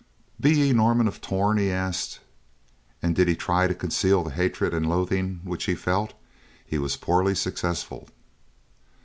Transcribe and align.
"Be 0.39 0.55
ye 0.55 0.73
Norman 0.73 1.07
of 1.07 1.21
Torn?" 1.21 1.59
he 1.59 1.69
asked. 1.69 2.21
And, 3.03 3.15
did 3.15 3.27
he 3.27 3.35
try 3.35 3.67
to 3.67 3.75
conceal 3.75 4.23
the 4.23 4.31
hatred 4.31 4.73
and 4.73 4.89
loathing 4.89 5.41
which 5.43 5.65
he 5.65 5.75
felt, 5.75 6.15
he 6.65 6.79
was 6.79 6.97
poorly 6.97 7.35
successful. 7.35 8.09